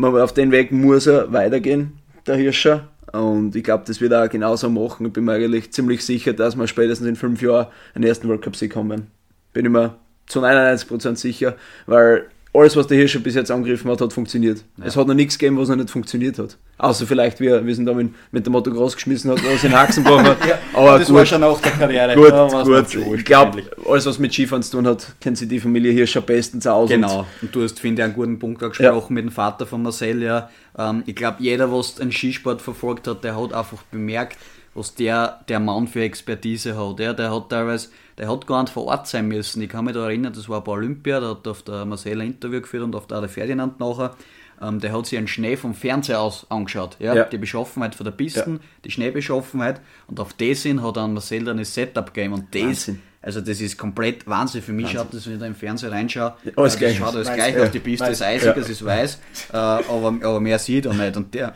[0.00, 2.88] auf den Weg muss er weitergehen, der Hirscher.
[3.12, 5.06] Und ich glaube, das wird er auch genauso machen.
[5.06, 8.42] Ich bin mir eigentlich ziemlich sicher, dass wir spätestens in fünf Jahren einen ersten World
[8.42, 9.08] Cup Sieg haben.
[9.52, 9.96] Bin ich mir
[10.26, 14.64] zu 99% sicher, weil alles, was der Hirscher bis jetzt angegriffen hat, hat funktioniert.
[14.76, 14.86] Ja.
[14.86, 16.56] Es hat noch nichts gegeben, was noch nicht funktioniert hat.
[16.78, 19.72] Außer vielleicht, wie er, wir sind da mit, mit dem Motto geschmissen hat, was in
[19.72, 20.44] Haxen hat.
[20.48, 22.14] ja, aber das gut, war schon nach der Karriere.
[22.14, 23.18] Gut, ja, gut.
[23.18, 26.66] Ich glaube, alles, was mit Skifahren zu tun hat, kennt sich die Familie Hirscher bestens
[26.66, 26.90] aus.
[26.90, 27.24] Genau.
[27.40, 30.20] Und du hast, finde ich, einen guten Punkt angesprochen mit dem Vater von Marcel.
[30.22, 30.50] Ja.
[30.76, 34.38] Ähm, ich glaube, jeder, was einen Skisport verfolgt hat, der hat einfach bemerkt,
[34.74, 36.98] was der, der Mann für Expertise hat.
[36.98, 37.12] Ja.
[37.12, 39.62] Der hat teilweise der hat gar nicht vor Ort sein müssen.
[39.62, 42.26] Ich kann mich da erinnern, das war bei Olympia, da hat auf der Marcel ein
[42.26, 44.14] Interview geführt und auf der, der Ferdinand nachher.
[44.60, 46.98] Ähm, der hat sich einen Schnee vom Fernseher aus angeschaut.
[47.00, 47.14] Ja?
[47.14, 47.24] ja.
[47.24, 48.60] Die Beschaffenheit von der Pisten, ja.
[48.84, 52.62] die Schneebeschaffenheit und auf das hin hat dann Marcel dann ein Setup gegeben und das,
[52.62, 53.00] Wahnsinn.
[53.22, 54.60] also das ist komplett Wahnsinn.
[54.60, 55.00] Für mich Wahnsinn.
[55.00, 57.58] schaut das, wenn ich da im Fernsehen reinschaue, ja, alles äh, das schaut alles gleich
[57.58, 57.70] aus.
[57.70, 58.12] Die Piste weiß.
[58.12, 59.18] ist eisig, es ist weiß,
[59.50, 61.16] äh, aber, aber mehr sieht er nicht.
[61.16, 61.54] Und der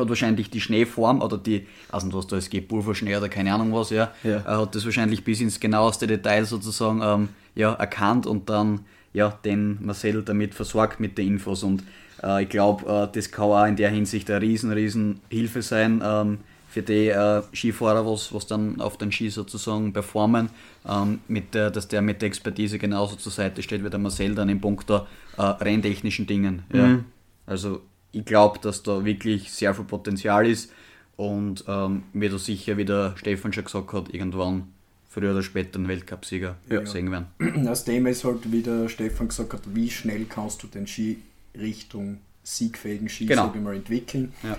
[0.00, 3.90] hat wahrscheinlich die Schneeform oder die, also was da ist, Pulverschnee oder keine Ahnung was,
[3.90, 4.42] ja, ja.
[4.44, 8.80] Er hat das wahrscheinlich bis ins genaueste Detail sozusagen ähm, ja, erkannt und dann
[9.12, 11.82] ja, den Marcel damit versorgt mit den Infos und
[12.22, 16.02] äh, ich glaube, äh, das kann auch in der Hinsicht eine riesen, riesen Hilfe sein
[16.04, 20.50] ähm, für die äh, Skifahrer, was, was dann auf den Ski sozusagen performen,
[20.88, 24.34] ähm, mit der, dass der mit der Expertise genauso zur Seite steht wie der Marcel
[24.34, 26.62] dann im Punkt der äh, renntechnischen Dingen.
[26.72, 26.86] Ja.
[26.86, 27.04] Mhm.
[27.46, 30.72] Also ich glaube, dass da wirklich sehr viel Potenzial ist
[31.16, 34.68] und ähm, wir da sicher, wie der Stefan schon gesagt hat, irgendwann
[35.08, 36.86] früher oder später einen Weltcupsieger ja.
[36.86, 37.26] sehen werden.
[37.68, 41.18] Aus dem ist halt, wie der Stefan gesagt hat, wie schnell kannst du den Ski
[41.54, 43.52] Richtung siegfähigen Ski genau.
[43.54, 44.32] ich mal, entwickeln.
[44.42, 44.56] Ja.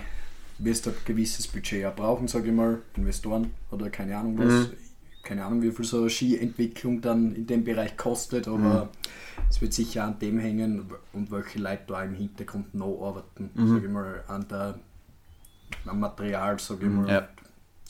[0.58, 4.68] Du wirst ein gewisses Budget auch brauchen, sage ich mal, Investoren oder keine Ahnung was.
[4.68, 4.72] Mhm.
[5.22, 8.88] Keine Ahnung, wie viel so eine Skientwicklung dann in dem Bereich kostet, aber mhm
[9.48, 13.68] es wird sicher an dem hängen und welche Leute da im Hintergrund noch arbeiten, mhm.
[13.68, 14.78] sage ich mal, an der,
[15.86, 17.02] am Material, sage ich mhm.
[17.02, 17.10] mal.
[17.10, 17.28] Ja.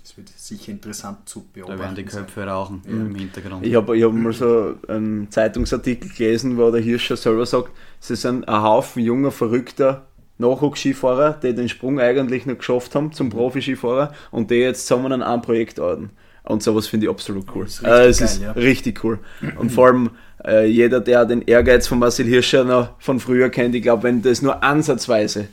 [0.03, 1.79] Das wird sicher interessant zu beobachten.
[1.79, 2.91] Da werden die Köpfe rauchen ja.
[2.91, 3.65] im Hintergrund.
[3.65, 8.17] Ich habe ich hab mal so einen Zeitungsartikel gelesen, wo der Hirscher selber sagt, sie
[8.17, 10.07] sind ein Haufen junger, verrückter
[10.39, 15.23] Nachwuchsskifahrer, die den Sprung eigentlich noch geschafft haben zum Profi-Skifahrer und die jetzt zusammen an
[15.23, 16.11] einem Projekt arbeiten.
[16.45, 17.67] Und sowas finde ich absolut cool.
[17.67, 18.53] Es ist, richtig, äh, es geil, ist ja.
[18.53, 19.19] richtig cool.
[19.57, 20.11] Und vor allem
[20.45, 24.23] äh, jeder, der den Ehrgeiz von Marcel Hirscher noch von früher kennt, ich glaube, wenn
[24.23, 25.49] das nur ansatzweise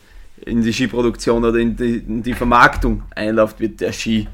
[0.45, 4.27] in die Skiproduktion oder in die, in die Vermarktung einläuft, wird der Ski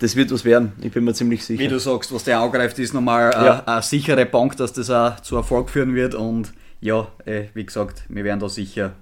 [0.00, 1.62] das wird was werden, ich bin mir ziemlich sicher.
[1.62, 3.38] Wie du sagst, was der angreift, ist nochmal ja.
[3.38, 6.14] eine, eine sichere Bank, dass das auch zu Erfolg führen wird.
[6.14, 8.92] Und ja, äh, wie gesagt, wir werden da sicher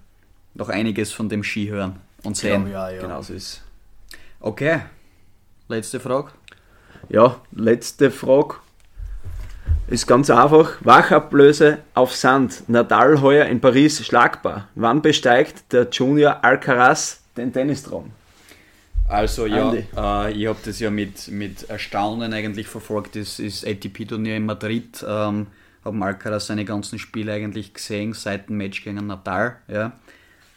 [0.55, 2.67] noch einiges von dem Ski hören und sehen.
[2.67, 3.03] Ja, ja, ja.
[3.03, 3.63] Genau so ist
[4.41, 4.81] Okay,
[5.69, 6.33] letzte Frage.
[7.13, 8.55] Ja, letzte Frage.
[9.87, 10.77] Ist ganz einfach.
[10.81, 12.67] Wachablöse auf Sand.
[12.69, 14.69] Nadal heuer in Paris schlagbar.
[14.75, 18.13] Wann besteigt der Junior Alcaraz den Tennistraum?
[19.11, 23.15] Also ja, äh, ich habe das ja mit, mit Erstaunen eigentlich verfolgt.
[23.15, 25.05] Das ist ATP-Turnier in Madrid.
[25.07, 25.49] Ähm,
[25.85, 29.57] habe Alcaraz seine ganzen Spiele eigentlich gesehen seit dem Match gegen Nadal.
[29.69, 29.93] Ja.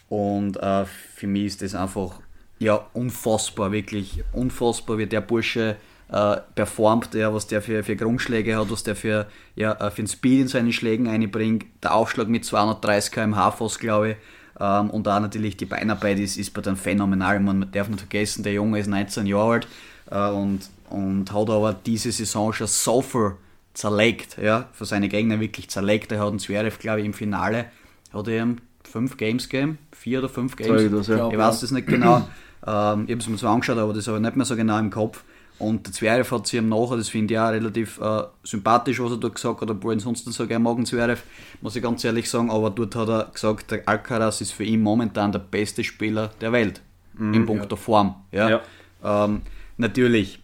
[0.08, 2.22] Und äh, für mich ist das einfach
[2.60, 5.76] ja, unfassbar, wirklich unfassbar, wie der Bursche
[6.10, 10.00] äh, performt, ja, was der für, für Grundschläge hat, was der für, ja, äh, für
[10.00, 11.66] einen Speed in seinen Schlägen einbringt.
[11.84, 14.18] Der Aufschlag mit 230 km/h fast, glaube ich.
[14.60, 17.40] Ähm, und auch natürlich die Beinarbeit ist, ist bei dem phänomenal.
[17.40, 19.68] Man darf nicht vergessen, der Junge ist 19 Jahre alt
[20.12, 23.34] äh, und, und hat aber diese Saison schon so viel
[23.74, 26.12] zerlegt, ja, für seine Gegner wirklich zerlegt.
[26.12, 27.66] Er hat einen Zverev, glaube ich, im Finale,
[28.14, 30.84] hat er ihm fünf Games gegeben, vier oder fünf Games.
[30.84, 31.30] Ich, das, ja.
[31.30, 32.28] ich weiß das nicht genau.
[32.66, 34.80] Ähm, ich habe es mir so angeschaut, aber das habe ich nicht mehr so genau
[34.80, 35.24] im Kopf.
[35.58, 39.12] Und der Zverev hat sich ihm nachher, das finde ich auch relativ äh, sympathisch, was
[39.12, 41.24] er dort gesagt hat, obwohl ich sonst so gerne mag, Zverev,
[41.62, 44.82] muss ich ganz ehrlich sagen, aber dort hat er gesagt, der Alcaraz ist für ihn
[44.82, 46.82] momentan der beste Spieler der Welt,
[47.14, 47.70] mhm, im Punkt ja.
[47.70, 48.16] der Form.
[48.32, 48.50] Ja?
[48.50, 48.62] ja.
[49.04, 49.44] Ähm,
[49.78, 50.40] natürlich,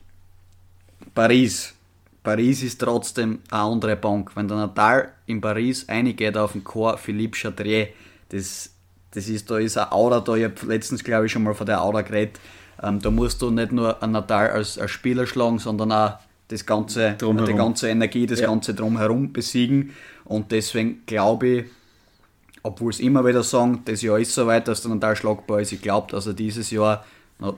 [1.13, 1.73] Paris.
[2.23, 4.35] Paris ist trotzdem eine andere Bank.
[4.35, 7.87] Wenn der Natal in Paris eingeht auf den Chor Philippe Chatrier,
[8.29, 8.71] das,
[9.11, 11.65] das ist, da ist eine Aura da, ich habe letztens glaube ich schon mal von
[11.65, 12.39] der Aura geredet,
[12.81, 16.13] ähm, da musst du nicht nur einen Natal als, als Spieler schlagen, sondern auch
[16.47, 17.49] das ganze, drumherum.
[17.49, 18.47] die ganze Energie, das ja.
[18.47, 19.93] ganze Drumherum besiegen.
[20.25, 21.65] Und deswegen glaube ich,
[22.63, 25.71] obwohl es immer wieder sagen, das Jahr ist so weit, dass der Natal schlagbar ist.
[25.71, 27.05] Ich glaube, dass er dieses Jahr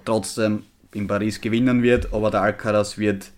[0.05, 3.31] trotzdem in Paris gewinnen wird, aber der Alcaraz wird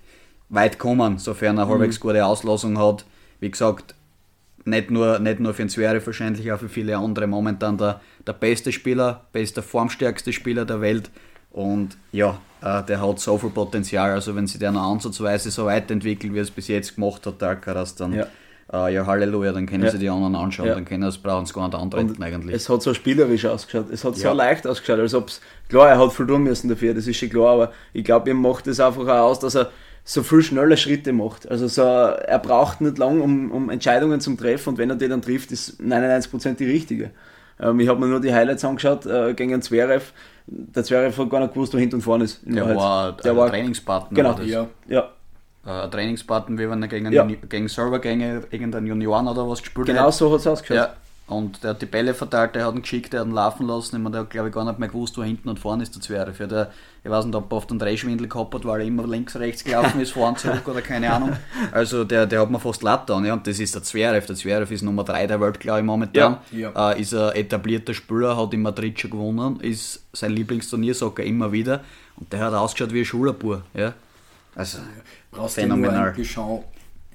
[0.50, 1.70] weit kommen, sofern er mhm.
[1.72, 3.06] halbwegs gute Auslosung hat.
[3.40, 3.96] Wie gesagt,
[4.66, 8.34] nicht nur, nicht nur für den Zverev wahrscheinlich, auch für viele andere momentan der, der
[8.34, 11.10] beste Spieler, bester, formstärkste Spieler der Welt.
[11.56, 14.12] Und ja, äh, der hat so viel Potenzial.
[14.12, 17.42] Also wenn sich der noch ansatzweise so weiterentwickelt, wie er es bis jetzt gemacht hat,
[17.42, 18.28] Alcaraz, dann ja,
[18.74, 19.90] äh, ja Halleluja, dann können ja.
[19.90, 20.76] sie die anderen anschauen, ja.
[20.76, 22.58] dann können sie brauchen sie gar nicht antreten eigentlich.
[22.58, 25.40] Es hat so spielerisch ausgeschaut, es hat so leicht ausgeschaut, als ob es,
[25.70, 28.42] klar, er hat viel tun müssen dafür, das ist schon klar, aber ich glaube, ihm
[28.42, 29.72] macht es einfach auch aus, dass er
[30.04, 31.50] so viel schnelle Schritte macht.
[31.50, 35.08] Also so, er braucht nicht lang, um, um Entscheidungen zu treffen und wenn er die
[35.08, 37.12] dann trifft, ist 99% die richtige.
[37.60, 40.12] Ähm, ich habe mir nur die Highlights angeschaut äh, gegen Zverev
[40.48, 42.42] der Zverev hat gar nicht gewusst, wo hinten und vorne ist.
[42.46, 42.78] Der Wahrheit.
[42.78, 44.16] war der war Trainingspartner.
[44.16, 44.68] Genau, ja.
[44.88, 45.10] ja.
[45.66, 47.24] Äh, ein Trainingspartner, wie wenn er gegen, ja.
[47.24, 50.06] gegen Servergänge irgendeinen Junioren oder was gespielt genau hat.
[50.06, 50.78] Genau so hat es ausgeschaut.
[50.78, 50.94] Ja.
[51.28, 53.96] Und der hat die Bälle verteilt, der hat ihn geschickt, der hat ihn laufen lassen.
[53.96, 55.96] Ich meine, der hat, glaube ich, gar nicht mehr gewusst, wo hinten und vorne ist
[56.10, 56.72] der der,
[57.04, 59.64] ich weiß nicht, ob er oft einen Drehschwindel gehabt hat, weil er immer links, rechts
[59.64, 61.36] gelaufen ist, vorne zurück oder keine Ahnung.
[61.72, 63.34] Also der, der hat mir fast leid Ja.
[63.34, 64.28] Und das ist der Zverev.
[64.28, 66.38] Der Zverev ist Nummer 3 der Welt, glaube ich, momentan.
[66.52, 66.72] Ja.
[66.76, 66.92] Ja.
[66.92, 71.26] Äh, ist ein etablierter Spieler, hat in Madrid schon gewonnen, ist sein Lieblingsturnier, sagt er
[71.26, 71.84] immer wieder.
[72.18, 73.64] Und der hat ausgeschaut wie ein Schulabur.
[73.74, 73.94] Ja.
[74.54, 74.78] Also,
[75.32, 76.14] Brauchst phänomenal.
[76.14, 76.24] Du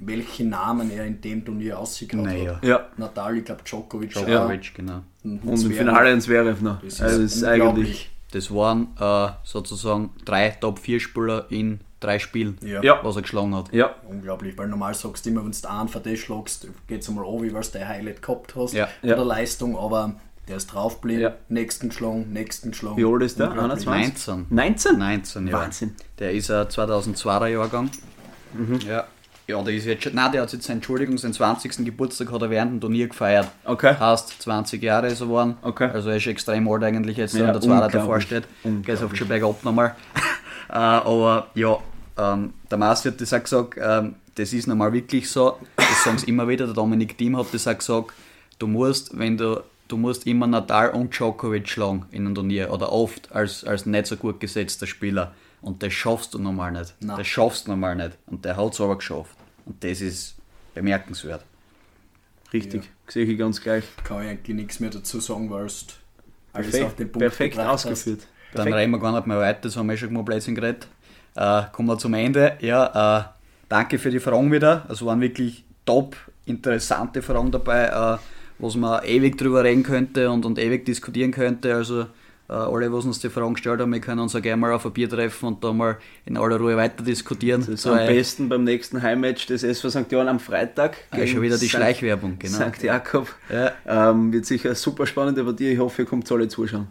[0.00, 2.56] welche Namen er in dem Turnier ausgehauen naja.
[2.56, 2.64] hat.
[2.64, 2.86] Ja.
[2.96, 4.10] Nadal, ich glaube Djokovic.
[4.10, 4.70] Djokovic, ja.
[4.74, 5.02] genau.
[5.22, 6.80] Und, und im Finale ein Zverev noch.
[6.82, 8.10] Das ist, also das ist eigentlich...
[8.32, 12.98] Das waren äh, sozusagen drei Top-4-Spieler in drei Spielen, ja.
[13.02, 13.72] was er geschlagen hat.
[13.72, 13.94] Ja.
[14.08, 17.26] Unglaublich, weil normal sagst du immer, wenn du einen von dir schlagst, geht es einmal
[17.26, 18.88] an, wie du der Highlight gehabt hast ja.
[19.02, 19.16] ja.
[19.16, 20.14] der Leistung, aber
[20.48, 21.34] der ist draufgeblieben, ja.
[21.48, 22.96] nächsten geschlagen, nächsten geschlagen.
[22.96, 23.50] Wie alt ist der?
[23.54, 24.46] 19.
[24.48, 24.98] 19?
[24.98, 25.52] 19, ja.
[25.52, 25.94] Wahnsinn.
[26.18, 27.90] Der ist ein 2002er Jahrgang.
[28.54, 28.80] Mhm.
[28.86, 29.06] Ja.
[29.50, 31.84] Ja, der ist jetzt schon, nein, der hat jetzt seinen, Entschuldigung, seinen 20.
[31.84, 33.48] Geburtstag hat er während dem Turnier gefeiert.
[33.64, 33.96] Okay.
[33.98, 35.56] Heißt, 20 Jahre ist er geworden.
[35.62, 35.90] Okay.
[35.92, 38.44] Also er ist extrem alt eigentlich jetzt, ja, wenn der Zweiter davor steht.
[38.84, 39.96] Geht auf schon bergab nochmal.
[40.68, 41.78] äh, aber ja,
[42.16, 46.18] ähm, der Mars hat das auch gesagt, ähm, das ist normal wirklich so, das sagen
[46.18, 48.12] sie immer wieder, der Dominik Thiem hat das auch gesagt,
[48.60, 52.92] du musst, wenn du, du musst immer Nadal und Djokovic schlagen in einem Turnier oder
[52.92, 55.32] oft als, als nicht so gut gesetzter Spieler.
[55.60, 56.94] Und das schaffst du normal nicht.
[57.00, 57.18] Nein.
[57.18, 58.16] Das schaffst du normal nicht.
[58.26, 59.36] Und der hat es aber geschafft.
[59.66, 60.36] Und das ist
[60.74, 61.44] bemerkenswert.
[62.52, 62.90] Richtig, ja.
[63.12, 63.84] sehe ich ganz gleich.
[64.04, 65.86] Kann ich eigentlich nichts mehr dazu sagen, weil es
[66.52, 68.20] alles Perfekt, auf den Punkt perfekt ausgeführt.
[68.52, 68.76] Dann perfekt.
[68.76, 70.88] reden wir gar nicht mehr weiter, das haben wir schon mal Blödsinn geredet.
[71.36, 72.58] Äh, kommen wir zum Ende.
[72.60, 73.24] Ja, äh,
[73.68, 74.86] danke für die Fragen wieder.
[74.88, 77.86] Es waren wirklich top interessante Fragen dabei.
[77.86, 78.18] Äh,
[78.60, 81.74] was man ewig drüber reden könnte und, und ewig diskutieren könnte.
[81.74, 82.06] Also
[82.54, 84.92] alle, was uns die Fragen gestellt haben, wir können uns auch gerne mal auf ein
[84.92, 87.60] Bier treffen und da mal in aller Ruhe weiter diskutieren.
[87.60, 90.12] Das ist so am besten beim nächsten Heimmatch des SV St.
[90.12, 90.96] Johann am Freitag.
[91.10, 91.76] Ah, schon wieder die St.
[91.76, 92.70] Schleichwerbung, genau.
[92.70, 92.82] St.
[92.82, 93.28] Jakob.
[93.48, 93.72] Ja.
[93.86, 95.72] Ähm, wird sicher eine super spannende Partie.
[95.72, 96.88] Ich hoffe, ihr kommt alle zuschauen.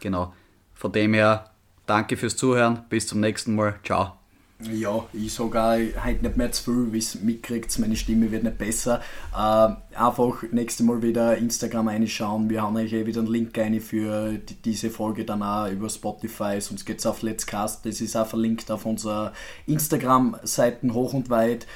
[0.00, 0.32] Genau.
[0.74, 1.50] Von dem her,
[1.86, 2.84] danke fürs Zuhören.
[2.88, 3.76] Bis zum nächsten Mal.
[3.82, 4.16] Ciao.
[4.62, 8.42] Ja, ich sage auch heute nicht mehr zu viel, wie es mitkriegt, meine Stimme wird
[8.42, 9.02] nicht besser.
[9.34, 12.48] Äh, einfach nächstes Mal wieder Instagram reinschauen.
[12.48, 15.90] Wir haben euch eh wieder einen Link rein für die, diese Folge dann auch über
[15.90, 17.84] Spotify, sonst geht es auf Let's Cast.
[17.84, 19.34] Das ist auch verlinkt auf unserer
[19.66, 21.66] Instagram-Seiten hoch und weit,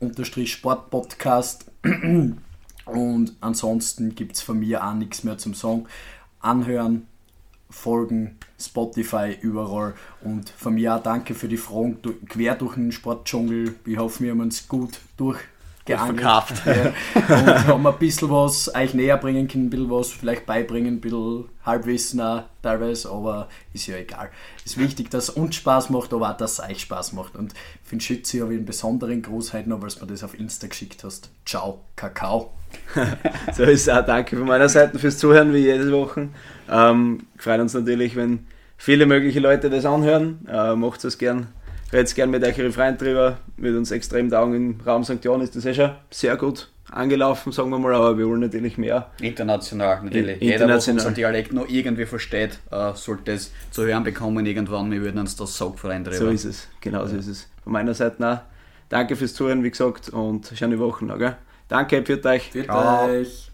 [0.00, 1.70] unterstrich Sportpodcast.
[2.86, 5.86] Und ansonsten gibt es von mir auch nichts mehr zum Song.
[6.40, 7.06] Anhören,
[7.70, 9.94] folgen, Spotify, überall.
[10.22, 11.98] Und von mir auch danke für die Fragen
[12.28, 13.74] quer durch den Sportdschungel.
[13.84, 14.98] Ich hoffe, wir haben uns gut
[15.86, 16.62] durchgeangelt.
[16.66, 16.92] Ja.
[17.36, 21.00] Und haben ein bisschen was euch näher bringen können, ein bisschen was vielleicht beibringen, ein
[21.00, 24.30] bisschen Halbwissen auch teilweise, aber ist ja egal.
[24.64, 27.36] Es ist wichtig, dass es uns Spaß macht, aber auch, dass es euch Spaß macht.
[27.36, 30.24] Und für den Schütze habe ich einen besonderen Gruß heute noch, weil du mir das
[30.24, 31.30] auf Insta geschickt hast.
[31.44, 32.52] Ciao, Kakao.
[33.54, 34.04] so ist es auch.
[34.04, 36.28] Danke von meiner Seite fürs Zuhören, wie jede Woche.
[36.70, 38.46] Ähm, freut uns natürlich, wenn
[38.76, 40.46] viele mögliche Leute das anhören.
[40.50, 41.48] Äh, macht es gern.
[41.92, 43.38] Redet gern mit euch Freund drüber.
[43.56, 45.22] Mit uns extrem dauern im Raum St.
[45.22, 48.78] John ist das eh schon sehr gut angelaufen, sagen wir mal, aber wir wollen natürlich
[48.78, 49.10] mehr.
[49.20, 50.40] International natürlich.
[50.40, 54.90] In, Jeder, der unseren Dialekt noch irgendwie versteht, äh, sollte es zu hören bekommen irgendwann.
[54.90, 56.16] Wir würden uns das Saugverein drüber.
[56.16, 57.08] So ist es, genau ja.
[57.08, 57.48] so ist es.
[57.64, 58.40] Von meiner Seite auch.
[58.88, 61.18] Danke fürs Zuhören, wie gesagt, und schöne Wochen noch.
[61.18, 61.36] Gell?
[61.68, 62.50] Danke, für euch.
[62.50, 63.50] Für euch.